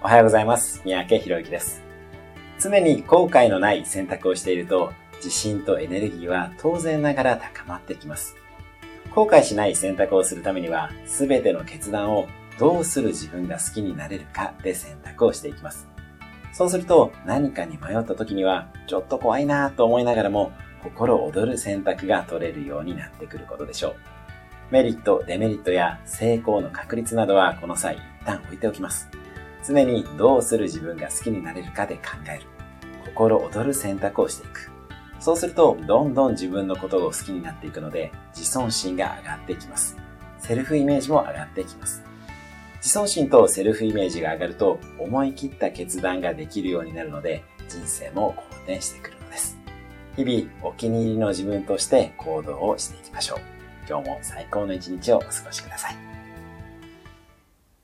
[0.00, 0.80] おはようございます。
[0.84, 1.82] 三宅博之です。
[2.60, 8.36] 常に後悔のない選択をしていると、自信とエネルギーは当然ながら高まってきます。
[9.12, 12.28] 後悔しない選択をするためには、すべての決断を
[12.60, 15.88] どうする自分が好きになれるかで選択をしていきます。
[16.52, 20.52] そうすると、何かに迷った時には、ちょっと怖いなぁと思いながらも、
[20.84, 23.94] 心躍る選択が取れるようになってくることでしょう。
[24.70, 29.08] メリット、デメリットや成功の確率などはこの際一旦置いておきます。
[29.66, 32.42] 常にどうする自分が好きになれるかで考える。
[33.04, 34.70] 心躍る選択をしていく。
[35.20, 39.96] そうすると、どんどん自分のことを好きになっていくので、自尊心が上がっていきます。
[40.38, 42.04] セルフイメージも上がっていきます。
[42.76, 49.58] 自尊心とセルフイメージが上がると、思い切った決断ができるようになるので、人生も好転してくるのです。
[50.16, 53.38] 日々、お気に入りの自分として行動をしていきましょう。
[53.88, 56.27] 今日も最高の一日をお過ごしください。